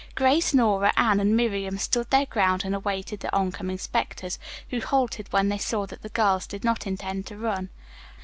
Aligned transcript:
Grace, 0.15 0.51
Nora, 0.51 0.91
Anne 0.97 1.19
and 1.19 1.37
Miriam 1.37 1.77
stood 1.77 2.09
their 2.09 2.25
ground 2.25 2.63
and 2.65 2.73
awaited 2.73 3.19
the 3.19 3.31
oncoming 3.35 3.77
spectres, 3.77 4.39
who 4.71 4.79
halted 4.81 5.31
when 5.31 5.49
they 5.49 5.59
saw 5.59 5.85
that 5.85 6.01
the 6.01 6.09
girls 6.09 6.47
did 6.47 6.63
not 6.63 6.87
intend 6.87 7.27
to 7.27 7.37
run. 7.37 7.69